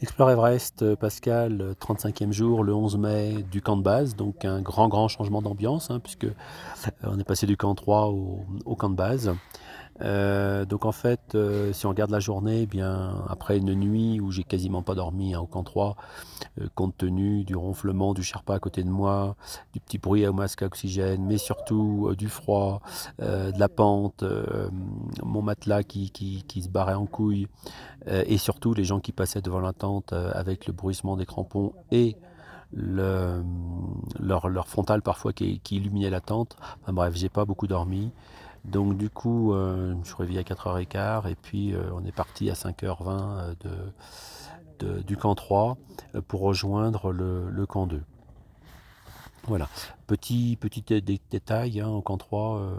[0.00, 4.60] Explore Everest, euh, Pascal, 35e jour, le 11 mai, du camp de base, donc un
[4.62, 6.26] grand grand changement d'ambiance, hein, puisque
[7.02, 9.34] on est passé du camp 3 au, au camp de base.
[10.00, 14.20] Euh, donc en fait, euh, si on regarde la journée, eh bien après une nuit
[14.20, 15.96] où j'ai quasiment pas dormi hein, au camp 3,
[16.60, 19.36] euh, compte tenu du ronflement du Sherpa à côté de moi,
[19.72, 22.80] du petit bruit au masque à oxygène, mais surtout du froid,
[23.18, 24.24] de la pente,
[25.22, 27.48] mon matelas qui, qui, qui, se barrait en couille,
[28.06, 32.16] et surtout les gens qui passaient devant la tente avec le bruissement des crampons et
[32.72, 33.42] le,
[34.18, 36.56] leur, leur frontal parfois qui, qui illuminait la tente.
[36.82, 38.12] Enfin bref, j'ai pas beaucoup dormi.
[38.64, 42.50] Donc du coup, euh, je suis réveillé à 4h15 et puis euh, on est parti
[42.50, 43.54] à 5h20 euh,
[44.78, 45.76] de, du camp 3
[46.28, 48.02] pour rejoindre le, camp 2.
[49.48, 49.68] Voilà,
[50.06, 52.70] petit, petit détail, hein, au camp 3,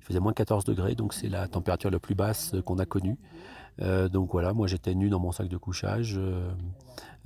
[0.00, 3.16] il faisait moins 14 degrés, donc c'est la température la plus basse qu'on a connue.
[3.78, 6.20] donc voilà, moi j'étais nu dans mon sac de couchage,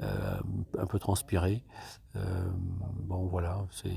[0.01, 1.63] un peu transpiré.
[2.15, 3.91] bon voilà, c'est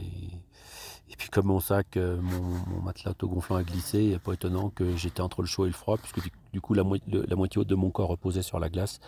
[1.14, 4.96] et puis comme mon sac, euh, mon, matelas autogonflant a glissé, il pas étonnant que
[4.96, 7.92] j'étais entre le chaud et le froid, puisque du, coup la, moitié haute de mon
[7.92, 9.00] corps reposait sur la glace,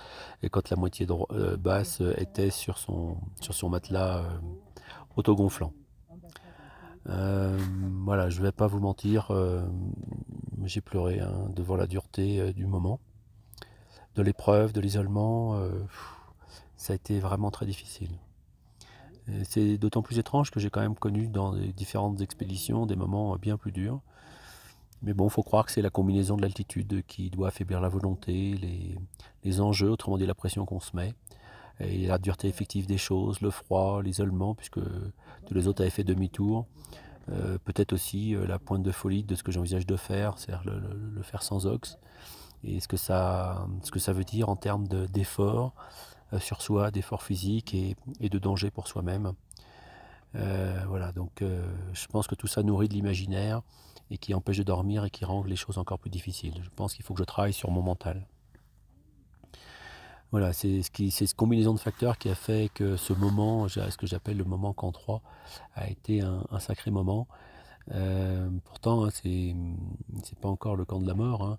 [0.43, 4.23] et quand la moitié euh, basse était sur son, sur son matelas
[7.07, 7.57] euh,
[8.03, 9.31] voilà, je vais pas vous mentir,
[10.63, 12.99] j'ai pleuré hein, devant la dureté du moment,
[14.15, 15.59] de l'épreuve, de l'isolement.
[16.77, 18.11] ça a été vraiment très difficile.
[19.43, 23.35] C'est d'autant plus étrange que j'ai quand même connu dans les différentes expéditions des moments
[23.37, 24.01] bien plus durs.
[25.01, 28.55] Mais bon, faut croire que c'est la combinaison de l'altitude qui doit affaiblir la volonté,
[29.43, 31.13] les, enjeux, autrement dit la pression qu'on se met,
[31.79, 36.03] et la dureté effective des choses, le froid, l'isolement, puisque tous les autres avaient fait
[36.03, 36.65] demi-tour.
[37.31, 40.63] Euh, peut-être aussi euh, la pointe de folie de ce que j'envisage de faire, c'est-à-dire
[40.71, 41.97] le, faire sans ox,
[42.63, 45.73] et ce que ça, ce que ça veut dire en termes d'effort,
[46.33, 49.33] euh, sur soi, d'efforts physiques et, de danger pour soi-même.
[50.87, 53.61] Voilà, donc je pense que tout ça nourrit de l'imaginaire
[54.11, 56.55] et qui empêche de dormir et qui rend les choses encore plus difficiles.
[56.61, 58.27] Je pense qu'il faut que je travaille sur mon mental.
[60.31, 63.97] Voilà, c'est ce qui, cette combinaison de facteurs qui a fait que ce moment, ce
[63.97, 65.21] que j'appelle le moment camp 3,
[65.75, 67.27] a été un, sacré moment.
[68.65, 69.55] pourtant, hein, c'est
[70.23, 71.57] c'est pas encore le camp de la mort, hein,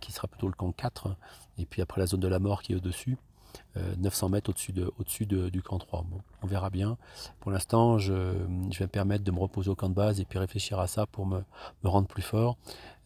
[0.00, 1.16] qui sera plutôt le camp 4,
[1.58, 3.16] et puis après la zone de la mort qui est au-dessus.
[3.98, 6.04] 900 euh, mètres au-dessus de, au de, du camp 3.
[6.42, 6.96] on verra bien.
[7.40, 10.38] Pour l'instant, je, vais me permettre de me reposer au camp de base et puis
[10.38, 11.42] réfléchir à ça pour me,
[11.84, 12.56] rendre plus fort.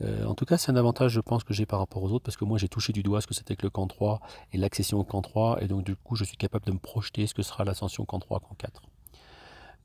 [0.03, 2.25] Euh, en tout cas, c'est un avantage, je pense, que j'ai par rapport aux autres
[2.25, 4.21] parce que moi, j'ai touché du doigt ce que c'était que le camp 3
[4.53, 5.63] et l'accession au camp 3.
[5.63, 8.19] Et donc, du coup, je suis capable de me projeter ce que sera l'ascension camp
[8.19, 8.83] 3, camp 4.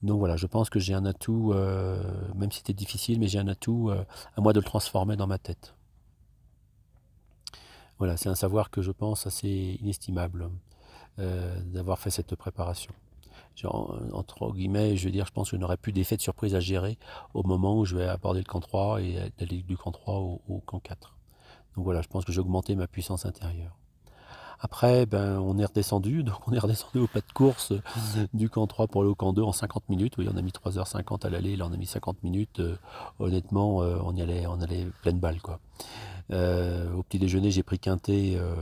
[0.03, 2.03] Donc voilà, je pense que j'ai un atout, euh,
[2.35, 5.39] même si c'était difficile, mais j'ai un atout à moi de le transformer dans ma
[5.39, 5.73] tête.
[7.99, 10.49] Voilà, c'est un savoir que je pense assez inestimable
[11.19, 12.93] euh, d'avoir fait cette préparation.
[14.13, 16.59] entre guillemets, je veux dire, je pense que je n'aurais plus d'effet de surprise à
[16.59, 16.97] gérer
[17.33, 20.61] au moment où je vais aborder le camp 3 et aller du camp 3 au,
[20.65, 21.17] camp 4.
[21.75, 23.75] Donc voilà, je pense que j'ai augmenté ma puissance intérieure.
[24.59, 27.73] Après, ben, on est redescendu, donc on est redescendu au pas de course
[28.33, 30.17] du camp 3 pour aller au camp 2 en 50 minutes.
[30.17, 32.59] Oui, on a mis 3h50 à l'aller, là on a mis 50 minutes.
[32.59, 32.75] Euh,
[33.19, 35.59] honnêtement, euh, on y allait, on allait pleine balle, quoi.
[36.31, 38.53] Euh, au petit déjeuner, j'ai pris quintet euh,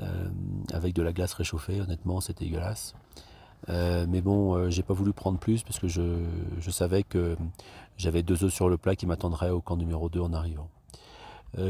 [0.00, 0.28] euh,
[0.72, 1.80] avec de la glace réchauffée.
[1.80, 2.94] Honnêtement, c'était dégueulasse.
[3.68, 7.36] mais bon, j'ai pas voulu prendre plus parce que je, savais que
[7.96, 10.68] j'avais deux œufs sur le plat qui m'attendraient au camp numéro 2 en arrivant.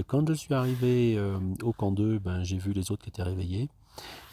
[0.06, 1.18] Quand je suis arrivé
[1.62, 3.68] au camp 2, ben, j'ai vu les autres qui étaient réveillés.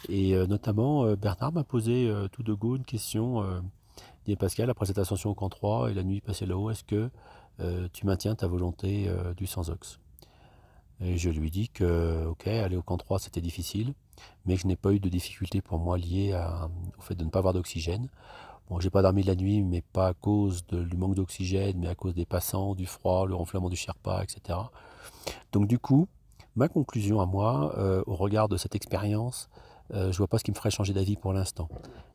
[0.08, 3.44] Et notamment, Bernard m'a posé tout de go une question.
[4.26, 7.10] dit Pascal, après cette ascension au camp 3 et la nuit passée là-haut, est-ce que
[7.92, 10.00] tu maintiens ta volonté du sans-ox
[11.00, 13.94] et je lui dis que, ok, aller au camp 3 c'était difficile,
[14.46, 16.40] mais que je n'ai pas eu de difficulté pour moi liée
[16.96, 18.08] au fait de ne pas avoir d'oxygène.
[18.68, 21.96] Bon, j'ai pas dormi la nuit, mais pas à cause du manque d'oxygène, mais à
[21.96, 24.58] cause des passants, du froid, le ronflement du Sherpa, etc.
[25.52, 26.08] Donc du coup,
[26.56, 29.48] ma conclusion à moi, euh, au regard de cette expérience,
[29.92, 31.68] euh, je vois pas ce qui me ferait changer d'avis pour l'instant.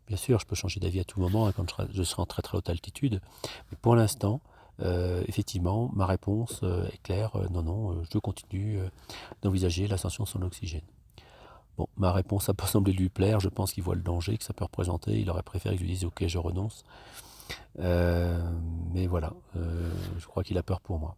[0.08, 2.42] Bien sûr, je peux changer d'avis à tout moment hein, quand je serai en très
[2.42, 3.22] très haute altitude,
[3.72, 4.42] mais pour l'instant,
[4.82, 8.80] euh, effectivement, ma réponse euh, est claire, non, non, je continue
[9.42, 10.82] d'envisager l'ascension sans oxygène.
[11.78, 14.44] Bon, ma réponse n'a pas semblé lui plaire, je pense qu'il voit le danger que
[14.44, 16.84] ça peut représenter, il aurait préféré que je lui dise ok, je renonce.
[17.78, 21.16] mais voilà, je crois qu'il a peur pour moi.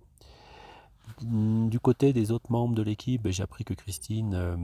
[1.21, 4.57] Du côté des autres membres de l'équipe, j'ai appris que Christine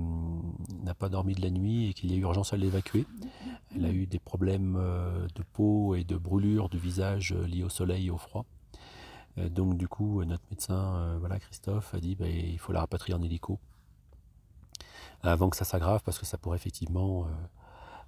[0.83, 3.05] n'a pas dormi de la nuit et qu'il y a eu urgence à l'évacuer.
[3.75, 8.07] Elle a eu des problèmes de peau et de brûlure du visage liés au soleil
[8.07, 8.45] et au froid.
[9.37, 12.81] Euh, donc du coup, notre médecin, euh, voilà, Christophe, a dit bah, il faut la
[12.81, 13.59] rapatrier en hélico.
[15.23, 17.27] avant que ça s'aggrave, parce que ça pourrait effectivement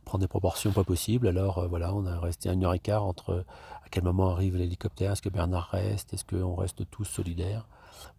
[0.09, 1.27] prendre des proportions pas possibles.
[1.27, 3.45] Alors voilà, on a resté une heure et quart entre
[3.85, 7.67] à quel moment arrive l'hélicoptère, est-ce que Bernard reste, est-ce qu'on reste tous solidaires?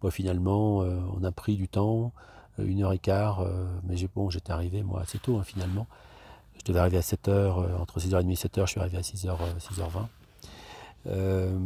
[0.01, 2.11] Bon, finalement, on a pris du temps,
[2.57, 3.45] une heure et quart,
[3.83, 5.87] mais bon, j'étais arrivé moi assez tôt hein, finalement.
[6.57, 10.07] Je devais arriver à 7h, entre 6h30 et 7h, je suis arrivé à 6h, 6h20.
[11.07, 11.57] Euh,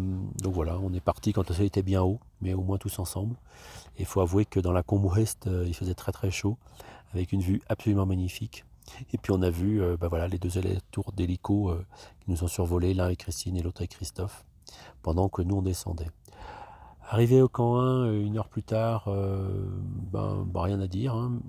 [0.41, 2.99] donc voilà, on est parti quand le soleil était bien haut, mais au moins tous
[2.99, 3.35] ensemble.
[3.97, 6.57] Et il faut avouer que dans la combe ouest, euh, il faisait très très chaud,
[7.13, 8.65] avec une vue absolument magnifique.
[9.13, 10.49] Et puis on a vu euh, bah voilà, les deux
[10.91, 11.75] tours d'hélico
[12.21, 14.45] qui nous ont survolés, l'un avec Christine et l'autre avec Christophe,
[15.01, 16.09] pendant que nous on descendait.
[17.07, 21.13] Arrivé au camp 1, une heure plus tard, ben, ben, rien à dire.
[21.13, 21.39] Hein.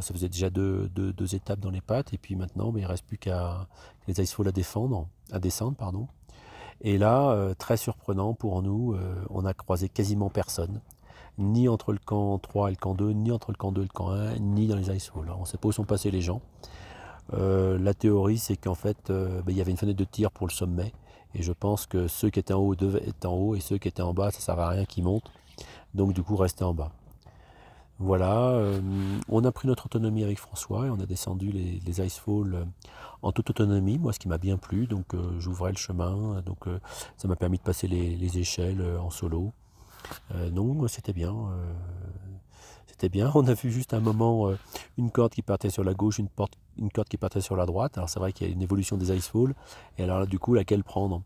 [0.00, 0.90] Ça faisait déjà deux,
[1.34, 3.68] étapes dans les pattes, et puis maintenant, il ne reste plus qu'à
[4.08, 6.08] les icefalls à défendre, à descendre, pardon.
[6.80, 10.80] Et là, euh, très surprenant pour nous, euh, on a croisé quasiment personne,
[11.38, 13.84] ni entre le camp 3 et le camp 2, ni entre le camp 2 et
[13.84, 15.30] le camp 1, ni dans les icehalls.
[15.36, 16.40] On ne sait pas où sont passés les gens.
[17.34, 20.46] Euh, la théorie, c'est qu'en fait, ben, il y avait une fenêtre de tir pour
[20.46, 20.92] le sommet,
[21.34, 23.78] et je pense que ceux qui étaient en haut devaient être en haut, et ceux
[23.78, 25.30] qui étaient en bas, ça ne servait à rien qu'ils montent.
[25.94, 26.92] Donc du coup, rester en bas.
[27.98, 28.80] Voilà, euh,
[29.28, 32.64] on a pris notre autonomie avec François et on a descendu les, Icefalls euh,
[33.22, 36.64] en toute autonomie, moi ce qui m'a bien plu, donc euh, j'ouvrais le chemin, donc
[37.16, 39.52] ça m'a permis de passer les, échelles en solo.
[40.52, 41.34] Non, c'était bien.
[42.86, 43.30] c'était bien.
[43.34, 44.52] On a vu juste un moment
[44.98, 46.54] une corde qui partait sur la gauche, une, porte,
[46.92, 47.96] corde qui partait sur la droite.
[47.96, 49.54] Alors c'est vrai qu'il y a une évolution des Icefalls,
[49.98, 51.22] et alors là du coup laquelle prendre?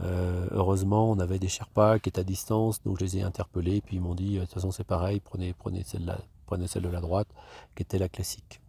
[0.00, 3.80] Euh, heureusement, on avait des Sherpas qui étaient à distance, donc je les ai interpellés,
[3.80, 6.16] puis ils m'ont dit, euh, de toute façon c'est pareil, prenez, prenez, celle
[6.46, 7.28] prenez celle de la droite,
[7.74, 8.60] qui était la classique.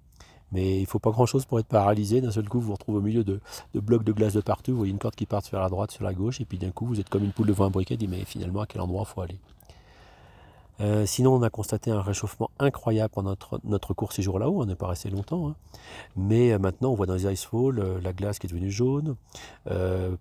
[0.51, 2.21] Mais il ne faut pas grand-chose pour être paralysé.
[2.21, 3.41] D'un seul coup, vous vous retrouvez au milieu de,
[3.75, 6.03] blocs de glace de partout, vous voyez une corde qui part sur la droite, sur
[6.03, 8.07] la gauche, et puis d'un coup, vous êtes comme une poule devant un briquet, dit
[8.07, 9.39] mais finalement, à quel endroit faut aller?
[10.79, 14.61] Euh, sinon, on a constaté un réchauffement incroyable pendant notre, cours séjour là-haut.
[14.61, 15.49] On n'est pas resté longtemps.
[15.49, 15.55] Hein.
[16.15, 19.15] Mais euh, maintenant, on voit dans les icefalls euh, la glace qui est devenue jaune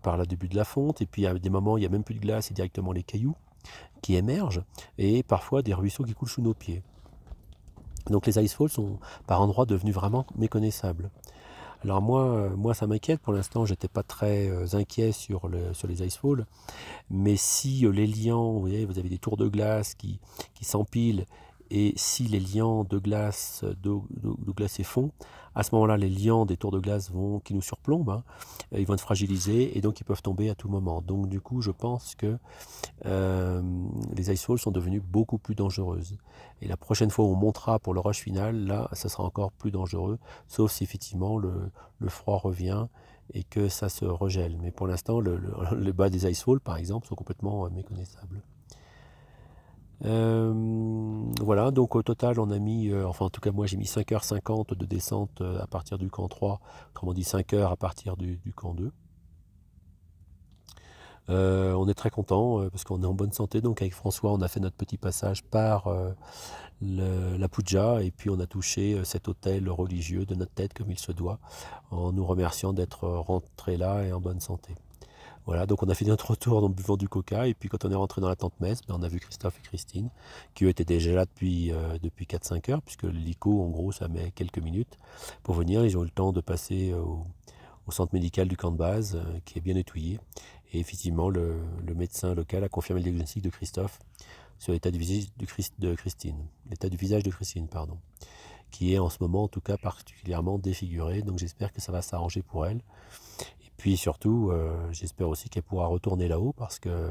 [0.03, 1.03] par le début de la fonte.
[1.03, 3.03] Et puis, à des moments, il n'y a même plus de glace et directement les
[3.03, 3.37] cailloux
[4.01, 4.63] qui émergent.
[4.99, 6.83] Et parfois, des ruisseaux qui coulent sous nos pieds.
[8.11, 11.11] Donc, les icefalls sont par endroits devenus vraiment méconnaissables.
[11.85, 13.21] Alors moi, euh, ça m'inquiète.
[13.21, 16.45] Pour l'instant, j'étais pas très euh, inquiet sur, sur les icefalls.
[17.11, 20.19] Mais si euh, les liants, vous voyez, vous avez des tours de glace qui,
[20.55, 21.27] qui s'empilent
[21.71, 23.99] et si les liants de glace, de,
[24.83, 25.11] font,
[25.55, 27.11] à ce moment-là, les liants des tours de glace
[27.45, 28.25] qui nous surplombent, hein,
[28.73, 31.01] ils vont être fragilisés et donc ils peuvent tomber à tout moment.
[31.01, 32.39] Donc du coup, je pense que
[33.07, 33.63] euh,
[34.15, 36.19] les icefalls sont devenus beaucoup plus dangereuses.
[36.61, 39.51] Et la prochaine fois où on montera pour le rush final, là, ça sera encore
[39.51, 41.71] plus dangereux, sauf si effectivement le,
[42.09, 42.87] froid revient
[43.33, 44.59] et que ça se regèle.
[44.61, 48.43] Mais pour l'instant, le, bas des icefalls, par exemple, sont complètement méconnaissables.
[50.05, 50.53] Euh,
[51.41, 53.87] voilà, donc au total, on a mis, euh, enfin en tout cas moi j'ai mis
[53.87, 56.61] 5h50 de descente euh, à partir du camp 3,
[56.93, 58.93] comme on dit 5 h à partir du, camp 2.
[61.29, 63.61] on est très content parce qu'on est en bonne santé.
[63.61, 65.89] Donc avec François, on a fait notre petit passage par
[66.83, 70.99] la Puja et puis on a touché cet hôtel religieux de notre tête comme il
[70.99, 71.39] se doit,
[71.91, 74.75] en nous remerciant d'être rentré là et en bonne santé.
[75.47, 77.91] Voilà, donc on a fait notre retour en buvant du coca, et puis quand on
[77.93, 80.11] est rentré dans la tente messe, ben, on a vu Christophe et Christine,
[80.55, 84.09] qui eux étaient déjà là depuis, euh, depuis 4-5 heures, puisque l'ICO, en gros, ça
[84.09, 84.99] met quelques minutes
[85.45, 85.85] pour venir.
[85.85, 87.25] Ils ont eu le temps de passer au,
[87.93, 90.19] centre médical du camp de base, euh, qui est bien nettoyé.
[90.73, 91.61] Et effectivement, le,
[91.95, 94.01] médecin local a confirmé le diagnostic de Christophe
[94.59, 95.29] sur l'état du visage
[95.79, 96.37] de, Christine,
[96.69, 97.99] l'état du visage de Christine, pardon,
[98.73, 101.23] qui est en ce moment en tout cas particulièrement défiguré.
[101.23, 102.81] Donc j'espère que ça va s'arranger pour elle.
[103.87, 107.09] Puis surtout, euh, j'espère aussi qu'elle pourra retourner là-haut parce que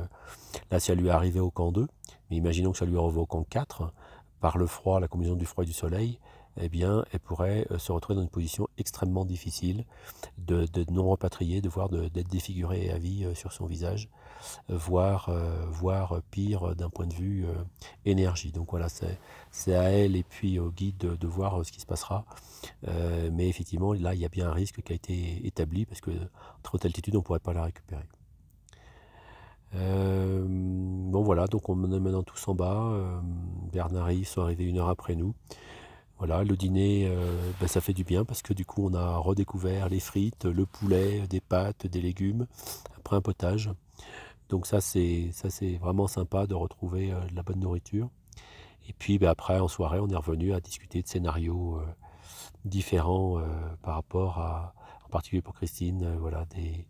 [0.69, 1.87] là, si elle lui est arrivée au camp 2,
[2.29, 3.93] mais imaginons que ça lui arrive au camp 4,
[4.41, 6.19] par le froid, la combinaison du froid et du soleil,
[6.57, 9.85] eh bien, elle pourrait euh, se retrouver dans une position extrêmement difficile
[10.37, 14.09] de, non rapatrier, de voir d'être défigurée à vie euh, sur son visage,
[14.69, 15.31] voire,
[15.69, 17.45] voire pire d'un point de vue
[18.05, 18.51] énergie.
[18.51, 18.87] Donc voilà,
[19.51, 22.25] c'est à elle et puis au guide de, voir ce qui se passera.
[23.31, 26.11] mais effectivement, là, il y a bien un risque qui a été établi parce que
[26.61, 28.05] trop haute altitude, on ne pourrait pas la récupérer.
[29.73, 32.93] bon voilà, donc on est maintenant tous en bas.
[33.71, 35.33] Bernard et Yves sont arrivés une heure après nous.
[36.17, 39.17] Voilà, le dîner, euh, ben, ça fait du bien parce que du coup, on a
[39.17, 42.47] redécouvert les frites, le poulet, des pâtes, des légumes,
[42.97, 43.69] après un potage.
[44.49, 48.09] Donc ça, c'est ça c'est vraiment sympa de retrouver euh, de la bonne nourriture.
[48.87, 51.85] Et puis ben, après, en soirée, on est revenu à discuter de scénarios euh,
[52.63, 53.41] différents
[53.83, 54.73] par rapport à,
[55.05, 56.87] en particulier pour Christine, voilà, des,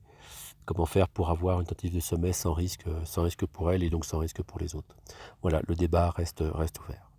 [0.65, 3.89] comment faire pour avoir une tentative de sommet sans risque, sans risque pour elle et
[3.89, 4.95] donc sans risque pour les autres.
[5.41, 7.14] Voilà, le débat reste, reste ouvert.